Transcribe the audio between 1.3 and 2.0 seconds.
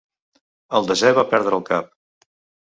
perdre el cap.